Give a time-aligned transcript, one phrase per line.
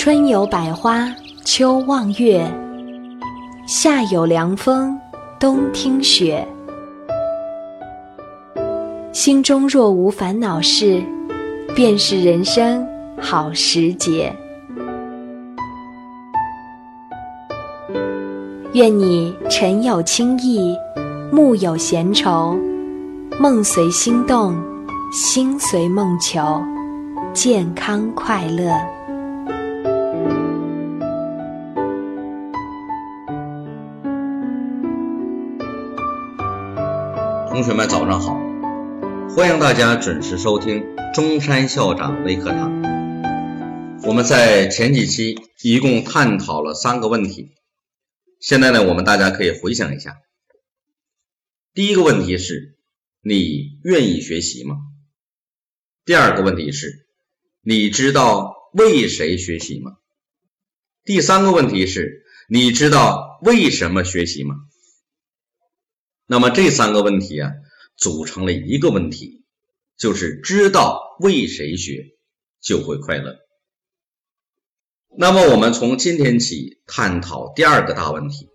[0.00, 1.12] 春有百花，
[1.44, 2.48] 秋望月，
[3.66, 4.96] 夏有凉风，
[5.40, 6.46] 冬听雪。
[9.12, 11.02] 心中若无烦恼事，
[11.74, 12.86] 便是人生
[13.20, 14.32] 好时节。
[18.74, 20.76] 愿你晨有清意，
[21.32, 22.56] 暮有闲愁，
[23.40, 24.56] 梦随心动，
[25.10, 26.62] 心随梦求，
[27.34, 28.72] 健康快乐。
[37.58, 38.34] 同学们早上好，
[39.34, 42.70] 欢迎大家准时收听中山校长微课堂。
[44.04, 47.56] 我们在前几期一共探讨了三个问题。
[48.38, 50.18] 现在呢，我们大家可以回想一下。
[51.74, 52.76] 第一个问题是：
[53.22, 54.76] 你愿意学习吗？
[56.04, 57.08] 第二个问题是：
[57.62, 59.96] 你知道为谁学习吗？
[61.02, 64.54] 第三个问题是：你知道为什么学习吗？
[66.30, 67.52] 那么这三个问题啊，
[67.96, 69.44] 组成了一个问题，
[69.96, 72.04] 就是知道为谁学
[72.60, 73.38] 就会快乐。
[75.16, 78.50] 那么我们从今天起探讨第二个大问题：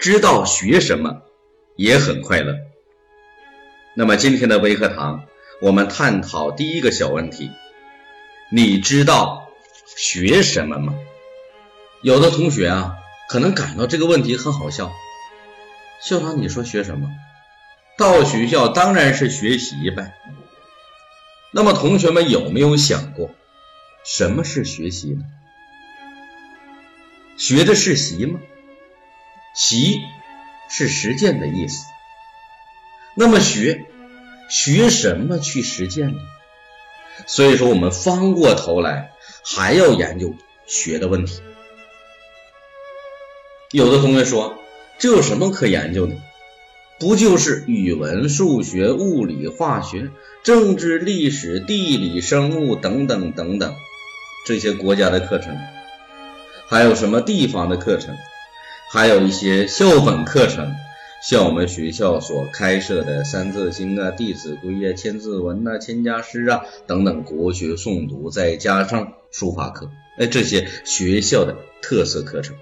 [0.00, 1.22] 知道学什么
[1.76, 2.56] 也很快乐。
[3.96, 5.26] 那么今天的微课堂，
[5.62, 7.52] 我们探讨第一个小问题：
[8.50, 9.48] 你知道
[9.96, 10.92] 学什么吗？
[12.02, 12.96] 有的同学啊，
[13.28, 14.92] 可能感到这个问题很好笑。
[16.02, 17.08] 校长，你说学什么？
[17.98, 20.14] 到学校当然是学习呗。
[21.52, 23.30] 那么同学们有没有想过，
[24.04, 25.24] 什么是学习呢？
[27.36, 28.40] 学的是习吗？
[29.54, 30.00] 习
[30.70, 31.84] 是实践的意思。
[33.14, 33.86] 那么学
[34.48, 36.20] 学什么去实践呢？
[37.26, 39.12] 所以说，我们翻过头来
[39.44, 40.34] 还要研究
[40.66, 41.42] 学的问题。
[43.72, 44.58] 有的同学说，
[45.00, 46.12] 这有什么可研究的？
[46.98, 50.10] 不就是语文、数学、物理、化学、
[50.42, 53.74] 政治、历史、地理、生物等等等等
[54.46, 55.56] 这些国家的课程？
[56.68, 58.14] 还有什么地方的课程？
[58.92, 60.70] 还有一些校本课程，
[61.26, 72.56] 像我们学校所开设的《三字经》啊、《弟子规》啊、《千字文》呐、《千家诗》啊等等国学诵读，再加上书法课，哎，这些学校的特色课程，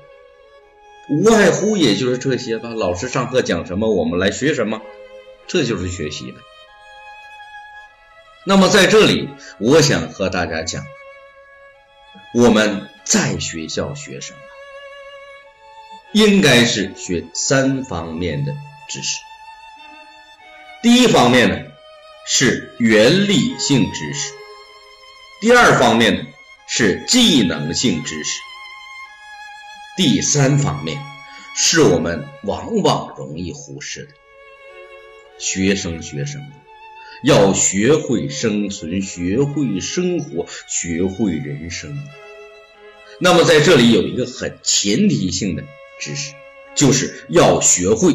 [1.11, 2.71] 无外乎也就是这些吧。
[2.71, 4.83] 老师上课讲什么，我们来学什么，
[5.47, 6.39] 这就是学习的。
[8.47, 10.85] 那么在这里，我想和大家讲，
[12.35, 12.89] 我们。
[13.09, 14.39] 在学校学什么？
[16.13, 18.53] 应该是学三方面的
[18.91, 19.17] 知识。
[20.83, 21.57] 第一方面呢
[22.27, 24.35] 是原理性知识，
[25.41, 26.27] 第二方面呢
[26.67, 28.41] 是技能性知识，
[29.99, 30.97] 第三方面
[31.57, 34.11] 是我们往往容易忽视的。
[35.39, 36.41] 学生学生？
[37.25, 41.99] 要学会生存，学会生活，学会人生。
[43.19, 45.65] 那么在这里有一个很前提性的
[45.99, 46.33] 知识，
[46.77, 48.15] 就是要学会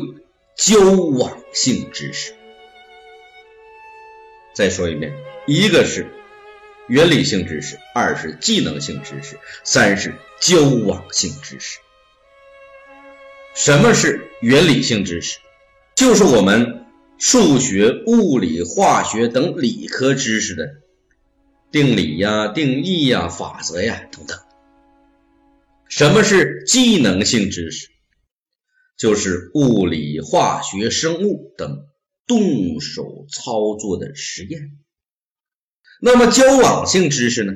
[0.55, 2.33] 交往性知识。
[4.53, 5.13] 再说一遍，
[5.47, 6.07] 一个是
[6.93, 11.79] 原理性知识，二是技能性知识，三是交往性知识。
[13.55, 15.39] 什么是原理性知识？
[15.95, 16.85] 就是我们
[17.17, 20.67] 数学、物理、化学等理科知识的
[21.71, 24.37] 定理呀、定义呀、法则呀等等。
[25.89, 27.87] 什么是技能性知识？
[28.99, 31.87] 就是物理、化学、生物等
[32.27, 34.77] 动手操作的实验。
[36.05, 37.53] 那么交往性知识呢？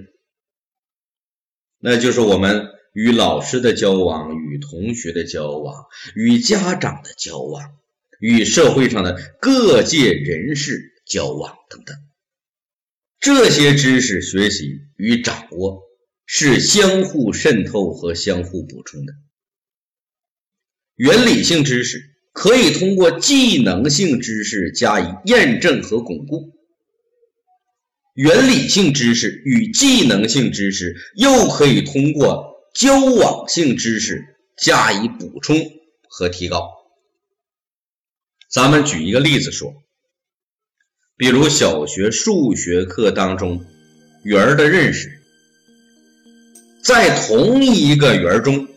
[1.80, 7.78] 那就是我们与老师的交往、与同学的交往、与家长的交往、
[8.22, 11.97] 与社会上的各界人士交往等等。
[13.19, 15.85] 这些知识学习与掌握。
[16.29, 19.14] 是相互渗透和相互补充的。
[20.96, 22.02] 原理性知识
[22.34, 26.56] 可以通过技能性知识加以验证和巩固，
[28.17, 35.55] 原理性知识与技能性知识又可以通过交往性知识加以补充
[36.09, 36.67] 和提高。
[38.49, 39.84] 咱们举一个例子说，
[41.16, 43.64] 比如小学数学课当中，
[44.23, 45.19] 圆的认识。
[46.81, 48.67] 在同一个圆中，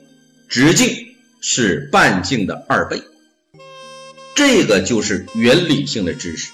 [0.50, 3.02] 直径是半径的二倍，
[4.34, 6.50] 这个就是原理性的知识。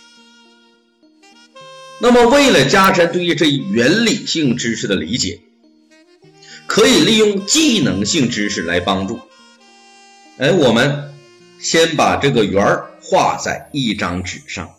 [1.99, 5.41] 那么，为了加深对于这一原理性知识的理解，
[6.67, 9.19] 可以利用技能性知识来帮助。
[10.37, 11.15] 哎，我们
[11.59, 14.71] 先把这个圆画在一张纸上，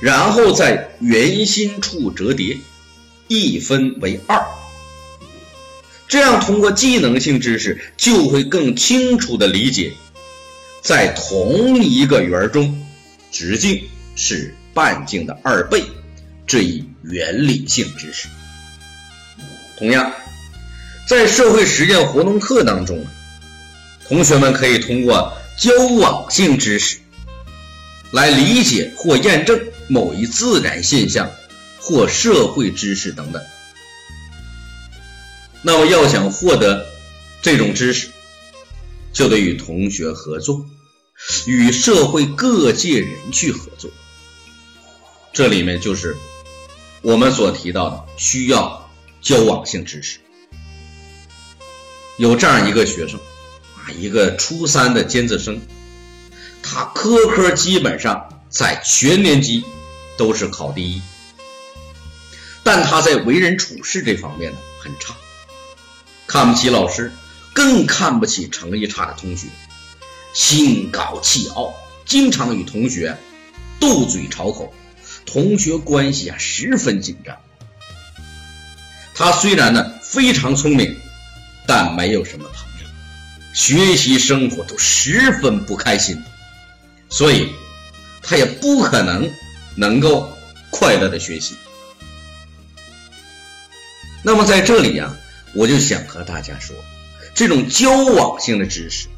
[0.00, 2.56] 然后在圆心处折叠，
[3.28, 4.42] 一分为二。
[6.08, 9.92] 这样通过技能性知识，就会更清楚的理解，
[10.82, 12.82] 在同一个圆中，
[13.30, 13.82] 直径
[14.16, 15.84] 是半径的二倍
[16.46, 18.28] 这一原理性知识。
[19.78, 20.12] 同样，
[21.08, 23.04] 在社会实践活动课当中。
[24.08, 26.98] 同学们可以通过交往性知识
[28.10, 29.58] 来理解或验证
[29.88, 31.30] 某一自然现象
[31.78, 33.42] 或社会知识等等。
[35.62, 36.86] 那么，要想获得
[37.40, 38.08] 这种知识，
[39.14, 40.66] 就得与同学合作，
[41.46, 43.90] 与社会各界人去合作。
[45.32, 46.14] 这里面就是
[47.02, 48.90] 我们所提到的需要
[49.20, 50.18] 交往性知识。
[52.16, 53.18] 有这样一个学生。
[53.18, 55.60] 啊一个初三的尖子生，
[56.62, 59.64] 他科科基本上在全年级
[60.16, 61.02] 都是考第一，
[62.62, 65.16] 但他在为人处事这方面呢很差，
[66.28, 67.12] 看不起老师，
[67.52, 69.48] 更看不起成绩差的同学，
[70.32, 71.74] 心高气傲，
[72.06, 73.18] 经常与同学
[73.80, 74.72] 斗嘴吵口，
[75.26, 77.36] 同学关系啊十分紧张。
[79.14, 80.96] 他虽然呢非常聪明，
[81.66, 82.88] 但没有什么朋友。
[83.54, 86.22] 学习生活都十分不开心，
[87.10, 87.52] 所以
[88.22, 89.30] 他也不可能
[89.76, 90.36] 能够
[90.70, 91.54] 快乐的学习。
[94.22, 95.14] 那么在这里呀，
[95.52, 96.74] 我就想和大家说，
[97.34, 99.08] 这种交往性的知识，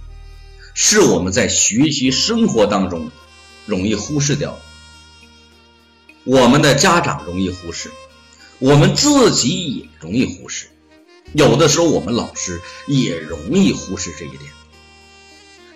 [0.75, 3.11] 是我们在学习生活当中
[3.67, 4.61] 容易忽视掉的，
[6.25, 7.91] 我们的家长容易忽视，
[8.59, 10.67] 我们自己也容易忽视。
[11.35, 14.41] 有的时候，我们老师也容易忽视这一点。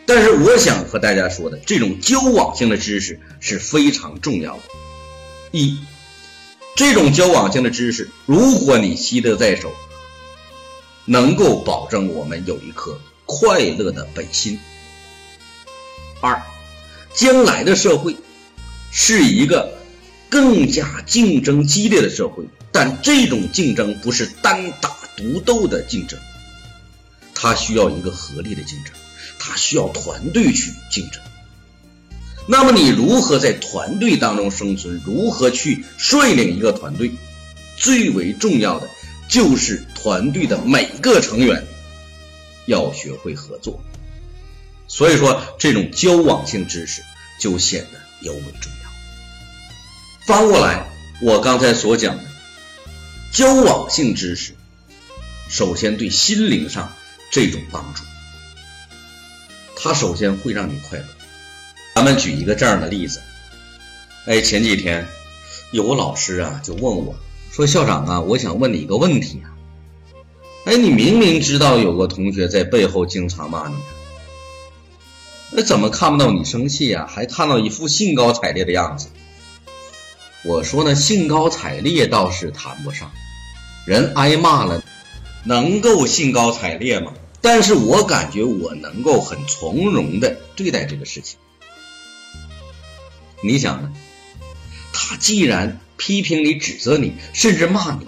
[0.07, 4.63] 但是，我想和大家说的，这种交往性的知识是非常重要的。
[5.53, 5.79] 一，
[6.75, 9.71] 这种交往性的知识，如果你习得在手，
[11.05, 14.59] 能够保证我们有一颗快乐的本心。
[16.21, 16.41] 二，
[17.13, 18.17] 将来的社会
[18.91, 19.78] 是一个
[20.29, 24.97] 更加竞争激烈的社会，但这种竞争不是单打。
[25.19, 26.17] 独斗的竞争，
[27.35, 28.95] 它需要一个合力的竞争，
[29.37, 31.21] 它需要团队去竞争。
[32.47, 35.03] 那么你如何在团队当中生存？
[35.05, 37.11] 如何去率领一个团队？
[37.77, 38.89] 最为重要的
[39.29, 41.67] 就是团队的每个成员
[42.67, 43.83] 要学会合作。
[44.87, 47.03] 所以说，这种交往性知识
[47.41, 48.88] 就显得尤为重要。
[50.29, 50.87] 翻过来，
[51.23, 52.23] 我刚才所讲的
[53.33, 54.55] 交往性知识。
[55.49, 56.93] 首先，对心灵上
[57.31, 58.03] 这种帮助，
[59.75, 61.05] 它首先会让你快乐。
[61.95, 63.23] 咱们举一个这样的例子，
[64.27, 65.09] 哎，前几天
[65.71, 67.17] 有个老师啊，就问我
[67.51, 69.49] 说：“校长啊，我想问你一个问题啊，
[70.67, 73.77] 哎，你明明知道有个同学在背后经常骂你，
[75.53, 77.09] 那怎么看不到你生气啊？
[77.11, 79.09] 还看到一副兴高采烈的样子？”
[80.45, 83.11] 我说呢，兴高采烈倒是谈不上，
[83.87, 84.83] 人挨骂了。
[85.45, 87.15] 能够兴高采烈吗？
[87.41, 91.39] 但是我感觉我能够很从容的对待这个事情。
[93.43, 93.93] 你想呢？
[94.93, 98.07] 他既然批评你、指责你，甚至骂你，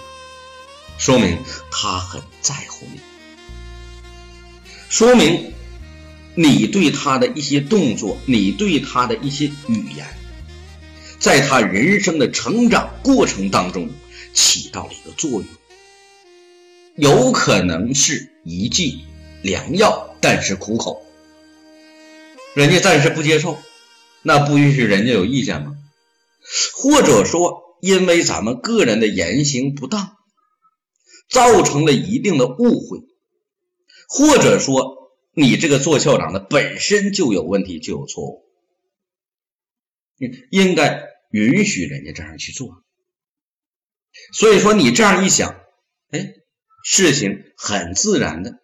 [0.98, 1.38] 说明
[1.70, 3.00] 他很在乎你，
[4.88, 5.52] 说明
[6.34, 10.06] 你对他的一些动作、你对他的一些语言，
[11.20, 13.90] 在他人生的成长过程当中
[14.32, 15.44] 起到了一个作用。
[16.96, 19.04] 有可能是一剂
[19.42, 21.02] 良药，但是苦口。
[22.54, 23.58] 人家暂时不接受，
[24.22, 25.76] 那不允许人家有意见吗？
[26.74, 30.16] 或者说，因为咱们个人的言行不当，
[31.28, 32.98] 造成了一定的误会，
[34.08, 38.42] 或者说你这个做校长的本身就有问题，就有错误，
[40.50, 42.84] 应该允许人家这样去做。
[44.32, 45.60] 所以说，你这样一想，
[46.10, 46.34] 哎。
[46.82, 48.58] 事情很自然的，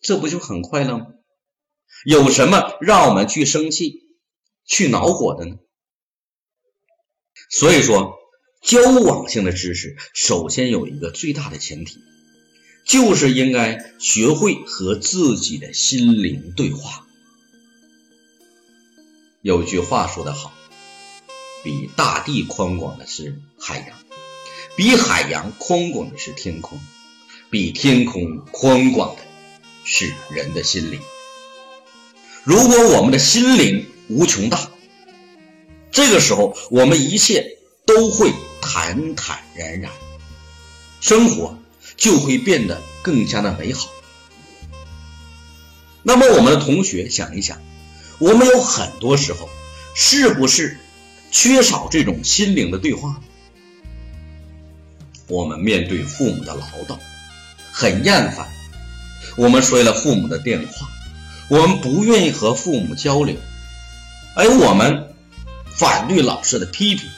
[0.00, 1.08] 这不就很快乐吗？
[2.06, 4.00] 有什么让我们去生气、
[4.64, 5.56] 去恼火的呢？
[7.50, 8.16] 所以说，
[8.62, 11.98] 交往性的知识首先有一个最大的前提，
[12.86, 17.06] 就是应该学会和自己的心灵对话。
[19.42, 20.50] 有句话说得好
[21.62, 23.98] ：“比大地宽广的是海洋，
[24.76, 26.80] 比海洋宽广的是天空。”
[27.50, 29.22] 比天空宽广的
[29.84, 31.00] 是人的心灵。
[32.44, 34.70] 如果我们的心灵无穷大，
[35.90, 39.90] 这个时候我们一切都会坦坦然然，
[41.00, 41.58] 生活
[41.96, 43.90] 就会变得更加的美好。
[46.04, 47.60] 那么，我们的同学想一想，
[48.20, 49.48] 我们有很多时候
[49.96, 50.78] 是不是
[51.30, 53.20] 缺少这种心灵的对话？
[55.28, 56.98] 我们面对父母的唠叨
[57.70, 58.48] 很厌烦，
[59.36, 60.88] 我们摔了父母的电话，
[61.48, 63.36] 我们不愿意和父母交流，
[64.34, 65.14] 而我们
[65.70, 67.08] 反对老师的批评，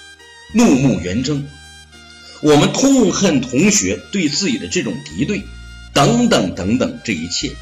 [0.53, 1.47] 怒目圆睁，
[2.43, 5.43] 我们痛恨同学对自己的这种敌对，
[5.95, 7.53] 等等等等，这一切。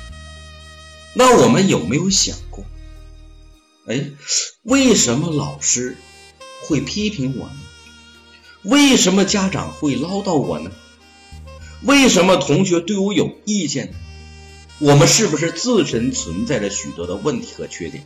[1.14, 2.64] 那我们有没有想过，
[3.87, 4.11] 哎，
[4.62, 5.97] 为什么老师
[6.62, 7.55] 会批评我呢？
[8.62, 10.71] 为什么家长会唠叨我呢？
[11.83, 13.93] 为什么同学对我有意见呢？
[14.81, 18.05] 我们是不是自身存在着许多的问题和缺点？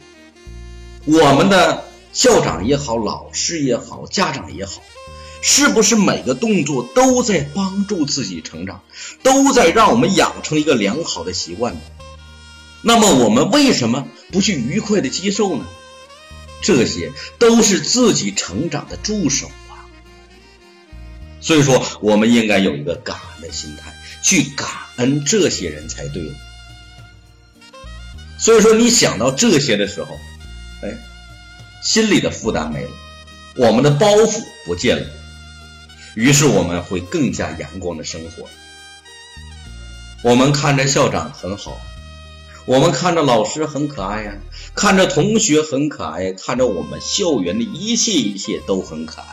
[1.04, 4.82] 我们的校长也好，老师也好，家长也好，
[5.42, 8.82] 是不是每个动作都在帮助自己成长，
[9.22, 11.80] 都在让我们养成一个良好的习惯呢？
[12.82, 15.64] 那么我们为什么不去愉快的接受呢？
[16.64, 19.84] 这些都是自己成长的助手啊。
[21.40, 24.66] 所以说，我们应该有一个感恩的心态，去感
[24.96, 26.32] 恩这些人才对。
[28.38, 30.18] 所以说，你想到这些的时候，
[30.82, 30.90] 哎，
[31.82, 32.90] 心里的负担没了，
[33.56, 35.06] 我们的包袱不见了，
[36.14, 38.48] 于是我们会更加阳光的生活。
[40.22, 41.78] 我们看着校长很好。
[42.66, 44.38] 我们看着老师很可爱呀，
[44.74, 49.26] 看着同学很可爱，看着我们校园的一切一切都很可爱，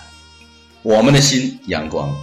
[0.83, 2.13] 我们的心阳光。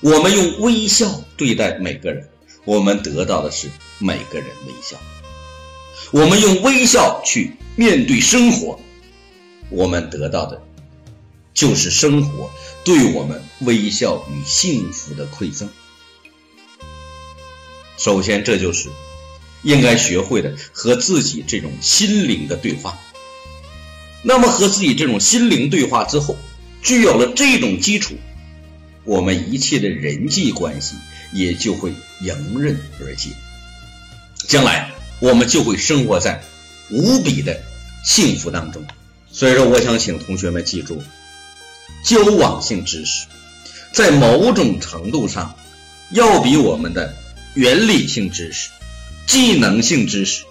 [0.00, 2.30] 我们用微笑对待每个人，
[2.64, 4.96] 我们得到的是每个人微笑。
[6.12, 8.80] 我们用微笑去面对生活，
[9.68, 10.62] 我们得到的
[11.52, 12.50] 就是生活
[12.84, 15.68] 对我们微笑与幸福的馈赠。
[17.98, 18.88] 首先，这就是。
[19.64, 22.96] 应该学会的和自己这种心灵的对话。
[24.22, 26.36] 那么和自己这种心灵对话之后，
[26.82, 28.14] 具有了这种基础，
[29.04, 30.94] 我们一切的人际关系
[31.32, 33.30] 也就会迎刃而解。
[34.46, 34.90] 将来
[35.20, 36.42] 我们就会生活在
[36.90, 37.60] 无比的
[38.04, 38.84] 幸福当中。
[39.30, 41.02] 所以说，我想请同学们记住，
[42.04, 43.26] 交往性知识
[43.92, 45.54] 在某种程度上
[46.12, 47.14] 要比我们的
[47.54, 48.70] 原理性知识。
[49.26, 50.44] 技能性知识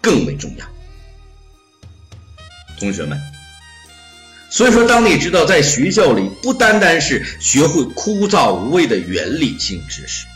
[0.00, 0.66] 更为重要，
[2.78, 3.20] 同学们。
[4.50, 10.26] 所以说，当你知道在学校里不单单是学会枯燥无味的原理性知识，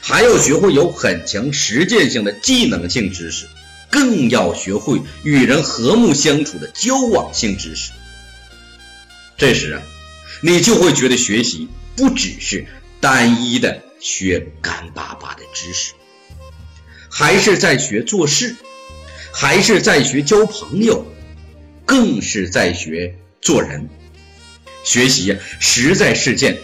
[0.00, 3.46] 还要学会有很强实践性的技能性知识，
[3.90, 7.92] 更要学会与人和睦相处的交往性知识。
[9.36, 9.82] 这时啊，
[10.42, 12.66] 你就会觉得学习不只是
[13.00, 15.92] 单一的学干巴巴的知识。
[17.18, 18.54] 还是在学做事，
[19.32, 21.02] 还是在学交朋友，
[21.86, 23.88] 更是在学做人。
[24.84, 26.58] 学习实在是件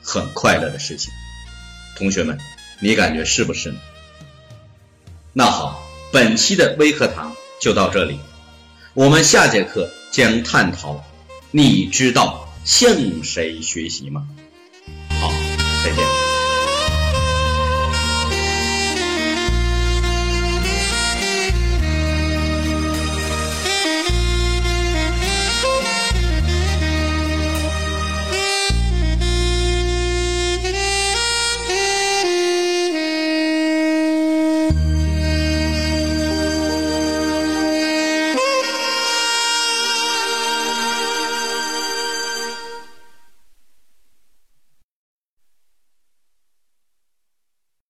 [0.00, 1.12] 很快乐的事情。
[1.94, 2.38] 同学们，
[2.80, 3.78] 你感觉是不是呢？
[5.34, 8.18] 那好，本期的微课堂就到这里，
[8.94, 11.04] 我们下节课将探讨：
[11.50, 14.26] 你知道向谁学习吗？
[15.20, 15.30] 好，
[15.84, 16.27] 再见。